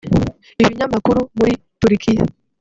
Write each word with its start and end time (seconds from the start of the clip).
Ibinyamakuru 0.61 1.19
muri 1.37 1.53
Turikiya 1.79 2.23